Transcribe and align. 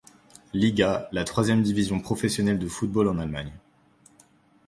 Liga, 0.53 1.07
la 1.11 1.23
troisième 1.25 1.61
division 1.61 1.99
professionnelle 1.99 2.57
de 2.57 2.67
football 2.67 3.07
en 3.07 3.19
Allemagne. 3.19 3.53